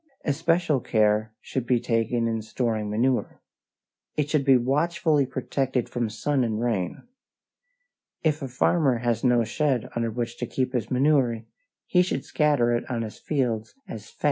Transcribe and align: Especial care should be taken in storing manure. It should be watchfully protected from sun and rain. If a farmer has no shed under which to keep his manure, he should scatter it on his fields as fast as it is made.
Especial 0.25 0.79
care 0.79 1.31
should 1.41 1.67
be 1.67 1.79
taken 1.79 2.27
in 2.27 2.41
storing 2.41 2.89
manure. 2.89 3.39
It 4.17 4.31
should 4.31 4.43
be 4.43 4.57
watchfully 4.57 5.27
protected 5.27 5.89
from 5.89 6.09
sun 6.09 6.43
and 6.43 6.59
rain. 6.59 7.03
If 8.23 8.41
a 8.41 8.47
farmer 8.47 8.97
has 9.05 9.23
no 9.23 9.43
shed 9.43 9.89
under 9.95 10.09
which 10.09 10.39
to 10.39 10.47
keep 10.47 10.73
his 10.73 10.89
manure, 10.89 11.43
he 11.85 12.01
should 12.01 12.25
scatter 12.25 12.73
it 12.75 12.89
on 12.89 13.03
his 13.03 13.19
fields 13.19 13.75
as 13.75 13.75
fast 13.75 13.89
as 13.89 13.95
it 13.95 13.95
is 13.95 14.17
made. 14.17 14.19